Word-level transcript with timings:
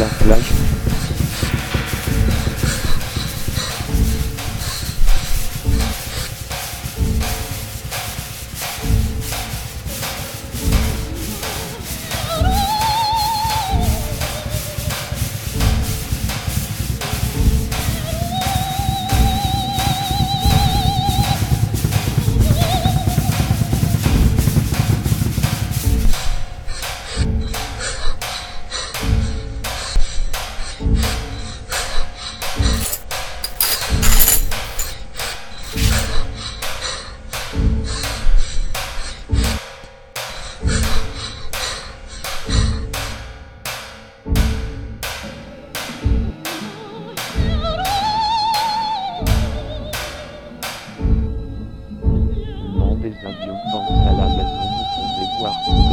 Fehler 0.00 0.10
vielleicht. 0.18 0.69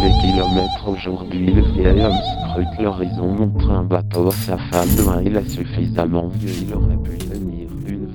Les 0.03 0.11
kilomètres 0.21 0.87
aujourd'hui. 0.87 1.53
Le 1.53 1.61
vieil 1.61 2.03
homme 2.03 2.17
scrute 2.49 2.79
l'horizon, 2.79 3.27
montre 3.27 3.69
un 3.71 3.83
bateau 3.83 4.27
à 4.27 4.31
sa 4.31 4.57
femme. 4.57 4.89
Loin, 4.97 5.21
il 5.23 5.35
est 5.35 5.49
suffisamment 5.49 6.27
vieux, 6.27 6.67
il 6.67 6.73
aurait 6.73 6.97
pu 7.03 7.17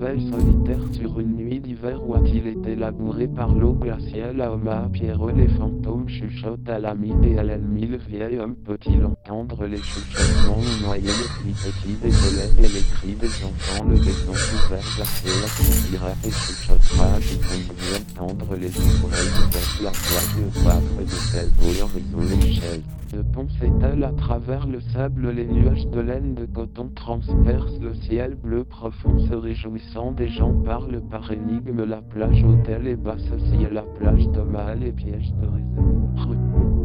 solitaire 0.02 0.80
sur 0.92 1.20
une 1.20 1.36
nuit 1.36 1.60
d'hiver 1.60 2.00
où 2.04 2.14
a-t-il 2.14 2.46
été 2.48 2.74
labouré 2.74 3.28
par 3.28 3.54
l'eau 3.54 3.72
glaciale 3.72 4.40
à 4.40 4.52
Oma, 4.52 4.88
Pierrot, 4.92 5.30
les 5.30 5.46
fantômes 5.46 6.08
chuchotent 6.08 6.68
à 6.68 6.80
l'ami 6.80 7.12
et 7.22 7.38
à 7.38 7.44
l'ennemi. 7.44 7.86
Le 7.86 7.98
vieil 7.98 8.38
homme 8.38 8.56
peut-il 8.56 9.04
entendre 9.04 9.64
les 9.66 9.78
chuchotements? 9.78 10.58
Ou 10.58 10.86
noyer 10.86 11.06
le 11.06 11.42
cliquetis 11.42 11.96
des 12.02 12.10
volets 12.10 12.50
et 12.58 12.62
les 12.62 12.82
cris 12.82 13.14
des 13.14 13.44
enfants, 13.44 13.84
le 13.84 13.94
béton 13.94 14.32
ouvert 14.32 14.84
glacé, 14.96 15.28
la 15.28 15.90
dirait 15.90 16.16
et 16.24 16.30
chuchotera 16.30 17.20
qui 17.20 17.38
conduit 17.38 18.18
entendre 18.18 18.56
les 18.56 18.76
oreilles 18.76 19.32
ouvertes, 19.46 19.82
la 19.82 19.90
plage 19.90 20.34
de 20.36 20.62
coiffe 20.62 20.96
de 20.98 21.32
tel 21.32 21.48
beau 21.58 21.72
l'horizon 21.78 22.36
l'échelle. 22.40 22.82
Le 23.12 23.22
pont 23.22 23.46
s'étale 23.60 24.04
à 24.04 24.12
travers 24.12 24.66
le 24.66 24.80
sable, 24.80 25.28
les 25.30 25.44
nuages 25.44 25.86
de 25.88 26.00
laine 26.00 26.34
de 26.34 26.46
coton 26.46 26.88
transpercent 26.94 27.78
le 27.80 27.94
ciel 27.94 28.36
bleu 28.36 28.64
profond, 28.64 29.18
se 29.18 29.34
réjouissant 29.34 30.12
des 30.12 30.28
gens 30.28 30.54
parlent 30.62 31.02
par 31.10 31.30
énigme, 31.30 31.84
la 31.84 32.00
plage 32.00 32.42
hôtel 32.42 32.86
et 32.86 32.96
basse 32.96 33.30
aussi 33.30 33.66
la 33.70 33.82
plage 33.82 34.26
de 34.28 34.86
et 34.86 34.92
piège 34.92 35.32
de 35.34 35.46
réserve. 35.46 36.81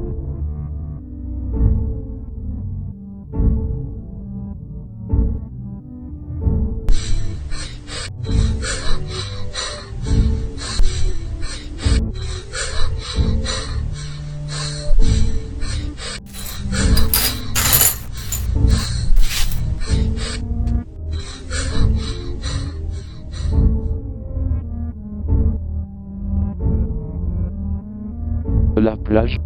La 28.87 28.95
plage. 28.95 29.37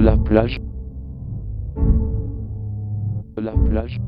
La 0.00 0.16
plage. 0.16 0.60
La 3.36 3.52
plage. 3.52 4.00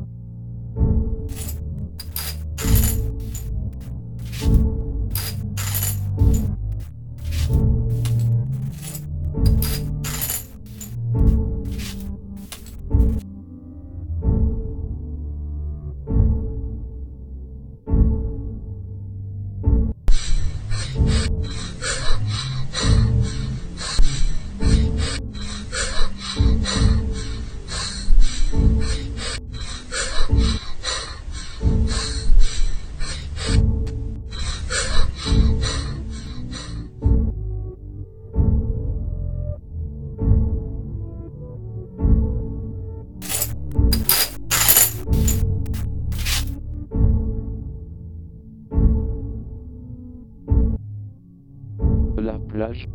La 52.30 52.38
plage. 52.38 52.88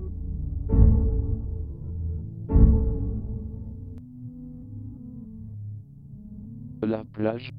La 6.81 7.03
plage. 7.03 7.51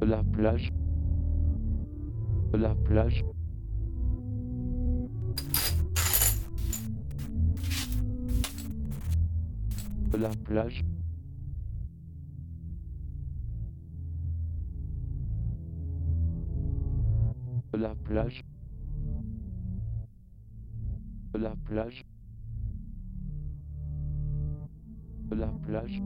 La 0.00 0.22
plage. 0.22 0.72
La 2.54 2.74
plage. 2.76 3.24
La 10.14 10.30
plage. 10.46 10.82
La 17.82 17.96
plage. 17.96 18.44
La 21.34 21.52
plage. 21.64 22.04
La 25.32 25.48
plage. 25.64 26.00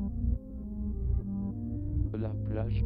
La 2.14 2.31
plage. 2.46 2.82